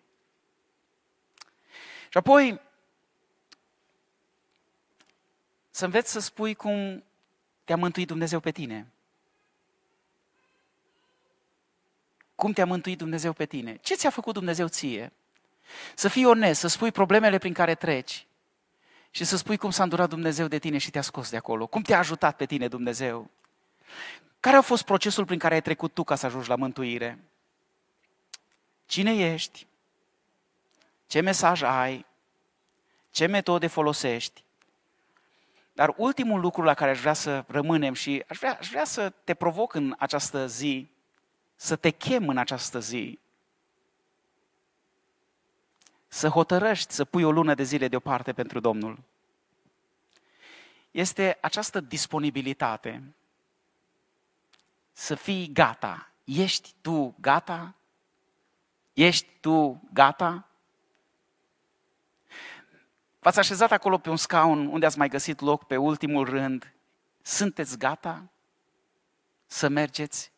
[2.08, 2.60] Și apoi
[5.70, 7.04] să înveți să spui cum
[7.64, 8.86] te-a mântuit Dumnezeu pe tine.
[12.34, 13.76] Cum te-a mântuit Dumnezeu pe tine?
[13.76, 15.12] Ce ți-a făcut Dumnezeu ție?
[15.94, 18.26] Să fii onest, să spui problemele prin care treci
[19.14, 21.66] și să spui cum s-a îndurat Dumnezeu de tine și te-a scos de acolo.
[21.66, 23.30] Cum te-a ajutat pe tine Dumnezeu?
[24.40, 27.18] Care a fost procesul prin care ai trecut tu ca să ajungi la mântuire?
[28.86, 29.66] Cine ești?
[31.06, 32.06] Ce mesaj ai?
[33.10, 34.44] Ce metode folosești?
[35.72, 39.12] Dar ultimul lucru la care aș vrea să rămânem și aș vrea, aș vrea să
[39.24, 40.88] te provoc în această zi,
[41.56, 43.18] să te chem în această zi,
[46.12, 48.98] să hotărăști să pui o lună de zile deoparte pentru Domnul.
[50.90, 53.02] Este această disponibilitate
[54.92, 56.10] să fii gata.
[56.24, 57.74] Ești tu gata?
[58.92, 60.48] Ești tu gata?
[63.18, 66.72] V-ați așezat acolo pe un scaun unde ați mai găsit loc pe ultimul rând.
[67.22, 68.22] Sunteți gata
[69.46, 70.31] să mergeți?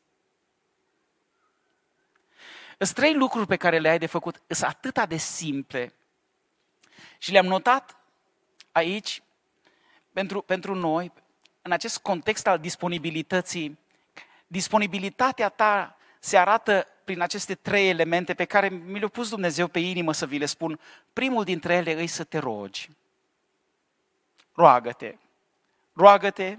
[2.78, 5.92] Sunt trei lucruri pe care le ai de făcut, sunt atâta de simple.
[7.18, 7.96] Și le-am notat
[8.72, 9.22] aici
[10.12, 11.12] pentru, pentru noi,
[11.62, 13.78] în acest context al disponibilității.
[14.46, 19.78] Disponibilitatea ta se arată prin aceste trei elemente pe care mi le-a pus Dumnezeu pe
[19.78, 20.80] inimă să vi le spun.
[21.12, 22.90] Primul dintre ele îi să te rogi.
[24.52, 25.16] Roagă-te.
[25.92, 26.56] Roagă-te.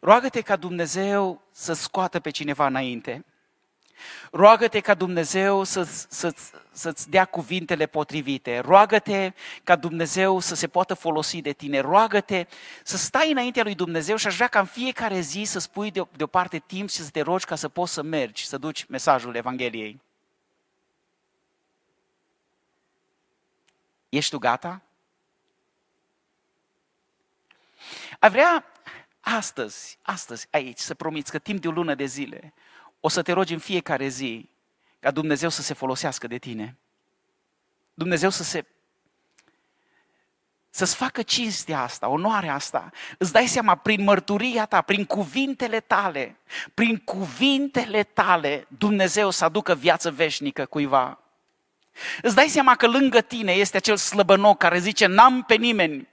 [0.00, 3.24] Roagă-te ca Dumnezeu să scoată pe cineva înainte.
[4.30, 8.58] Roagă-te ca Dumnezeu să-ți, să-ți, să-ți dea cuvintele potrivite.
[8.58, 9.32] Roagă-te
[9.64, 11.78] ca Dumnezeu să se poată folosi de tine.
[11.78, 12.46] Roagă-te
[12.82, 16.58] să stai înaintea lui Dumnezeu și aș vrea ca în fiecare zi să spui deoparte
[16.58, 20.00] timp și să te rogi ca să poți să mergi, să duci mesajul Evangheliei.
[24.08, 24.82] Ești tu gata?
[28.18, 28.64] Ai vrea
[29.20, 32.52] astăzi, astăzi, aici, să promiți că timp de o lună de zile
[33.00, 34.48] o să te rogi în fiecare zi
[35.00, 36.76] ca Dumnezeu să se folosească de tine.
[37.94, 38.64] Dumnezeu să se
[40.70, 42.90] să-ți facă cinstea asta, onoarea asta.
[43.18, 46.36] Îți dai seama, prin mărturia ta, prin cuvintele tale,
[46.74, 51.18] prin cuvintele tale, Dumnezeu să aducă viață veșnică cuiva.
[52.22, 56.08] Îți dai seama că lângă tine este acel slăbănoc care zice, n-am pe nimeni,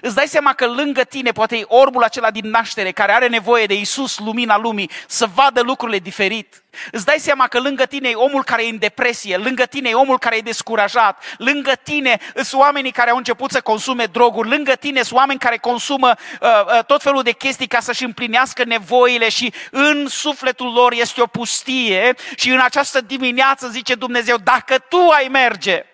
[0.00, 3.66] Îți dai seama că lângă tine poate e orbul acela din naștere care are nevoie
[3.66, 6.62] de Isus, lumina lumii, să vadă lucrurile diferit.
[6.90, 9.94] Îți dai seama că lângă tine e omul care e în depresie, lângă tine e
[9.94, 14.72] omul care e descurajat, lângă tine sunt oamenii care au început să consume droguri, lângă
[14.72, 19.28] tine sunt oameni care consumă uh, uh, tot felul de chestii ca să-și împlinească nevoile
[19.28, 25.08] și în sufletul lor este o pustie și în această dimineață zice Dumnezeu, dacă tu
[25.08, 25.84] ai merge,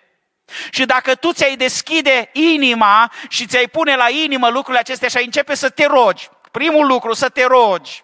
[0.69, 5.25] și dacă tu ți-ai deschide inima și ți-ai pune la inimă lucrurile acestea și ai
[5.25, 8.03] începe să te rogi, primul lucru, să te rogi,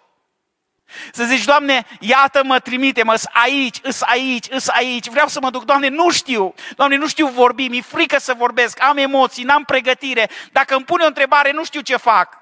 [1.12, 5.88] să zici, Doamne, iată-mă, trimite-mă, aici, îs aici, îs aici, vreau să mă duc, Doamne,
[5.88, 10.74] nu știu, Doamne, nu știu vorbi, mi-e frică să vorbesc, am emoții, n-am pregătire, dacă
[10.74, 12.38] îmi pune o întrebare, nu știu ce fac.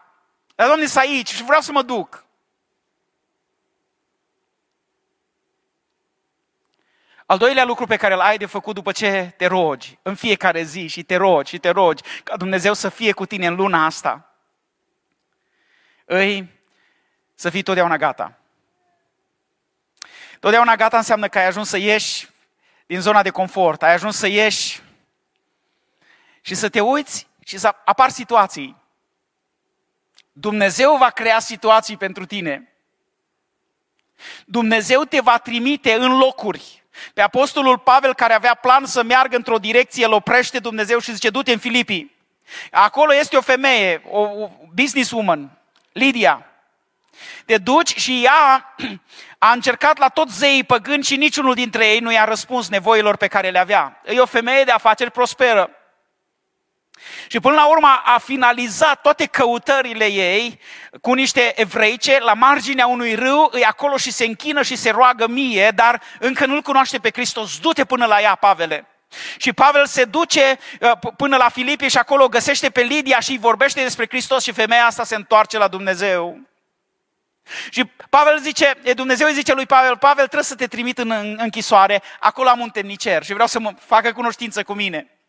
[0.55, 2.25] Dar, Doamne, să aici și vreau să mă duc.
[7.33, 10.63] Al doilea lucru pe care îl ai de făcut după ce te rogi în fiecare
[10.63, 13.85] zi și te rogi și te rogi ca Dumnezeu să fie cu tine în luna
[13.85, 14.35] asta,
[16.05, 16.51] îi
[17.35, 18.39] să fii totdeauna gata.
[20.41, 22.29] Totdeauna gata înseamnă că ai ajuns să ieși
[22.87, 24.83] din zona de confort, ai ajuns să ieși
[26.41, 28.77] și să te uiți și să apar situații.
[30.33, 32.73] Dumnezeu va crea situații pentru tine.
[34.45, 36.82] Dumnezeu te va trimite în locuri
[37.15, 41.31] pe apostolul Pavel, care avea plan să meargă într-o direcție, îl oprește Dumnezeu și zice,
[41.31, 42.17] du-te în Filipii.
[42.71, 45.51] Acolo este o femeie, o businesswoman,
[45.93, 46.47] Lidia.
[47.47, 48.75] Te duci și ea
[49.39, 53.27] a încercat la toți zeii păgâni și niciunul dintre ei nu i-a răspuns nevoilor pe
[53.27, 54.01] care le avea.
[54.05, 55.71] E o femeie de afaceri prosperă.
[57.27, 60.61] Și până la urmă a finalizat toate căutările ei
[61.01, 65.29] cu niște evreice la marginea unui râu, îi acolo și se închină și se roagă
[65.29, 67.59] mie, dar încă nu-L cunoaște pe Hristos.
[67.59, 68.87] Du-te până la ea, Pavele.
[69.37, 73.39] Și Pavel se duce uh, până la Filipie și acolo găsește pe Lidia și îi
[73.39, 76.41] vorbește despre Hristos și femeia asta se întoarce la Dumnezeu.
[77.71, 82.03] Și Pavel zice, Dumnezeu îi zice lui Pavel, Pavel trebuie să te trimit în închisoare,
[82.21, 85.22] acolo am un temnicer și vreau să mă facă cunoștință cu mine.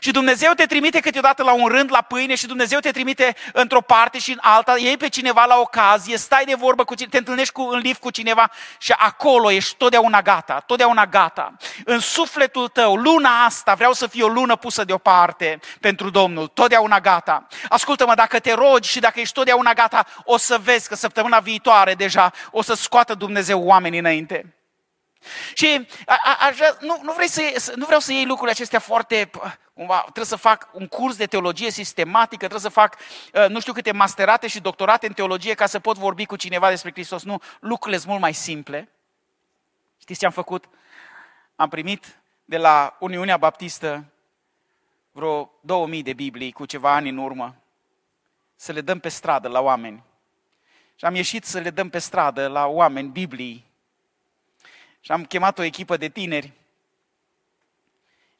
[0.00, 3.80] Și Dumnezeu te trimite câteodată la un rând la pâine și Dumnezeu te trimite într-o
[3.80, 7.18] parte și în alta, iei pe cineva la ocazie, stai de vorbă cu cineva, te
[7.18, 11.56] întâlnești cu, în lift cu cineva și acolo ești totdeauna gata, totdeauna gata.
[11.84, 17.00] În sufletul tău, luna asta vreau să fie o lună pusă deoparte pentru Domnul, totdeauna
[17.00, 17.46] gata.
[17.68, 21.94] Ascultă-mă, dacă te rogi și dacă ești totdeauna gata, o să vezi că săptămâna viitoare
[21.94, 24.59] deja o să scoată Dumnezeu oamenii înainte.
[25.54, 29.30] Și a, a, aș, nu, nu, vrei să, nu vreau să iei lucrurile acestea foarte,
[29.74, 32.96] cumva, trebuie să fac un curs de teologie sistematică, trebuie să fac
[33.34, 36.68] uh, nu știu câte masterate și doctorate în teologie ca să pot vorbi cu cineva
[36.68, 37.22] despre Hristos.
[37.22, 38.88] Nu, lucrurile sunt mult mai simple.
[39.98, 40.64] Știți ce am făcut?
[41.56, 44.04] Am primit de la Uniunea Baptistă
[45.12, 47.54] vreo 2000 de Biblii cu ceva ani în urmă
[48.56, 50.02] să le dăm pe stradă la oameni.
[50.94, 53.69] Și am ieșit să le dăm pe stradă la oameni Biblii
[55.00, 56.52] și am chemat o echipă de tineri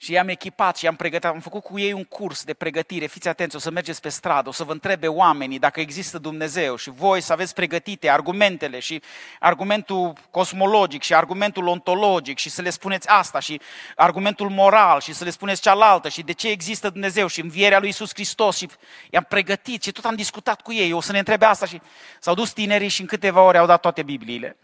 [0.02, 3.06] și i-am echipat și i-am pregătit, am făcut cu ei un curs de pregătire.
[3.06, 6.76] Fiți atenți, o să mergeți pe stradă, o să vă întrebe oamenii dacă există Dumnezeu
[6.76, 9.02] și voi să aveți pregătite argumentele și
[9.40, 13.60] argumentul cosmologic și argumentul ontologic și să le spuneți asta și
[13.96, 17.88] argumentul moral și să le spuneți cealaltă și de ce există Dumnezeu și învierea lui
[17.88, 18.68] Isus Hristos și
[19.10, 21.80] i-am pregătit și tot am discutat cu ei, o să ne întrebe asta și
[22.20, 24.56] s-au dus tinerii și în câteva ore au dat toate Bibliile.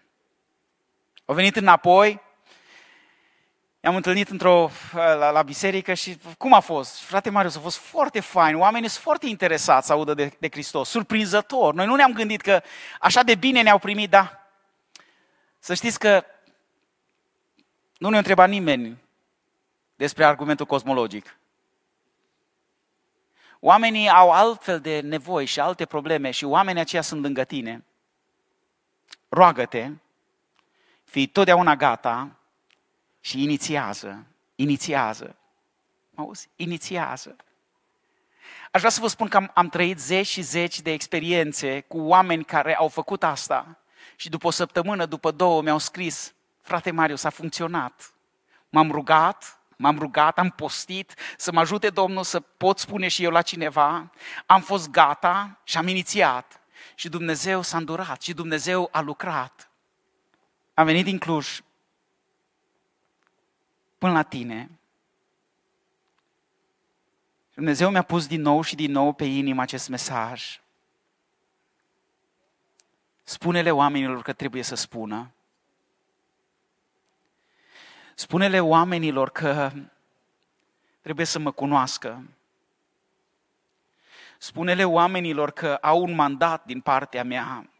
[1.26, 2.20] Au venit înapoi,
[3.80, 7.00] i-am întâlnit într-o, la, la biserică și cum a fost?
[7.00, 10.88] Frate Marius, a fost foarte fain, oamenii sunt foarte interesați să audă de, de Hristos,
[10.88, 11.74] surprinzător.
[11.74, 12.62] Noi nu ne-am gândit că
[13.00, 14.40] așa de bine ne-au primit, da.
[15.58, 16.24] Să știți că
[17.98, 18.98] nu ne întreba nimeni
[19.96, 21.38] despre argumentul cosmologic.
[23.60, 27.84] Oamenii au altfel de nevoi și alte probleme și oamenii aceia sunt lângă tine.
[29.28, 29.90] Roagă-te
[31.16, 32.30] fii totdeauna gata
[33.20, 35.36] și inițiază, inițiază.
[36.10, 36.48] Mă auzi?
[36.56, 37.36] Inițiază.
[38.70, 41.98] Aș vrea să vă spun că am, am trăit zeci și zeci de experiențe cu
[41.98, 43.78] oameni care au făcut asta
[44.16, 48.14] și după o săptămână, după două, mi-au scris, frate Marius, a funcționat.
[48.68, 53.30] M-am rugat, m-am rugat, am postit să mă ajute Domnul să pot spune și eu
[53.30, 54.10] la cineva,
[54.46, 56.60] am fost gata și am inițiat.
[56.94, 59.70] Și Dumnezeu s-a îndurat și Dumnezeu a lucrat.
[60.78, 61.60] Am venit din Cluj
[63.98, 64.70] până la tine.
[67.54, 70.60] Dumnezeu mi-a pus din nou și din nou pe inimă acest mesaj.
[73.22, 75.30] Spune-le oamenilor că trebuie să spună.
[78.14, 79.72] Spune-le oamenilor că
[81.00, 82.22] trebuie să mă cunoască.
[84.38, 87.70] Spune-le oamenilor că au un mandat din partea mea.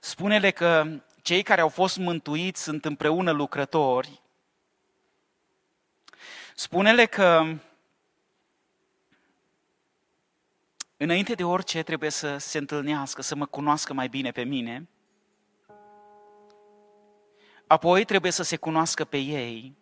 [0.00, 4.22] Spune-le că cei care au fost mântuiți sunt împreună lucrători.
[6.54, 7.56] Spune-le că
[10.96, 14.88] înainte de orice trebuie să se întâlnească, să mă cunoască mai bine pe mine.
[17.66, 19.76] Apoi trebuie să se cunoască pe ei,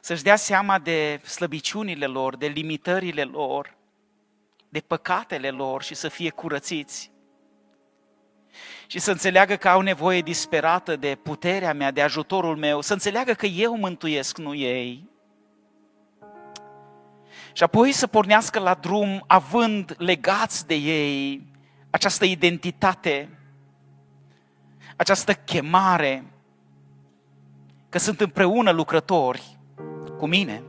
[0.00, 3.76] să-și dea seama de slăbiciunile lor, de limitările lor,
[4.68, 7.14] de păcatele lor și să fie curățiți
[8.86, 13.32] și să înțeleagă că au nevoie disperată de puterea mea, de ajutorul meu, să înțeleagă
[13.32, 15.08] că eu mântuiesc, nu ei.
[17.52, 21.46] Și apoi să pornească la drum având legați de ei
[21.90, 23.28] această identitate,
[24.96, 26.24] această chemare,
[27.88, 29.58] că sunt împreună lucrători
[30.18, 30.62] cu mine.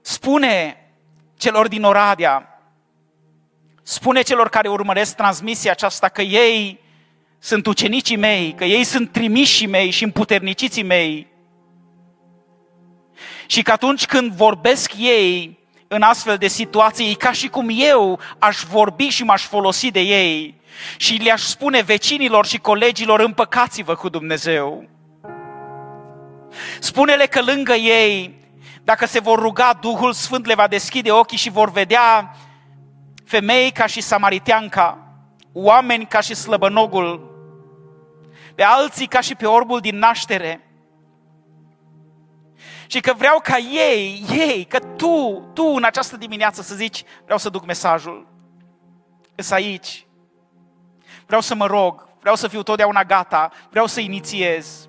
[0.00, 0.76] Spune
[1.34, 2.51] celor din Oradea,
[3.82, 6.80] Spune celor care urmăresc transmisia aceasta că ei
[7.38, 11.26] sunt ucenicii mei, că ei sunt trimișii mei și împuterniciții mei.
[13.46, 15.58] Și că atunci când vorbesc ei
[15.88, 20.00] în astfel de situații, e ca și cum eu aș vorbi și m-aș folosi de
[20.00, 20.60] ei
[20.96, 24.88] și le-aș spune vecinilor și colegilor, împăcați-vă cu Dumnezeu.
[26.80, 28.34] Spune-le că lângă ei,
[28.84, 32.36] dacă se vor ruga, Duhul Sfânt le va deschide ochii și vor vedea
[33.32, 34.98] femei ca și samariteanca,
[35.52, 37.30] oameni ca și slăbănogul,
[38.54, 40.66] pe alții ca și pe orbul din naștere.
[42.86, 47.38] Și că vreau ca ei, ei, că tu, tu în această dimineață să zici, vreau
[47.38, 48.26] să duc mesajul.
[49.34, 50.06] Îs aici.
[51.26, 54.88] Vreau să mă rog, vreau să fiu totdeauna gata, vreau să inițiez.